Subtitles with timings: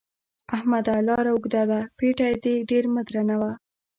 [0.55, 0.95] احمده!
[1.07, 3.51] لاره اوږده ده؛ پېټی دې ډېر مه درنوه.